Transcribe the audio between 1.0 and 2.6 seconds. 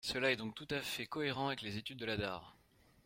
cohérent avec les études de la DARES.